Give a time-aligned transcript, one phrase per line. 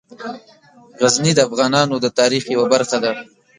[1.01, 3.11] غزني د افغانانو د تاریخ یوه برخه ده.